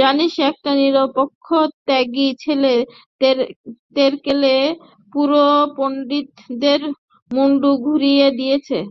[0.00, 2.72] জানিস, একটা নিরক্ষর ত্যাগী ছেলে
[3.96, 4.54] তেরকেলে
[5.12, 6.80] বুড়ো পণ্ডিতদের
[7.30, 8.84] মুণ্ডু ঘুরিয়ে দিয়েছিল।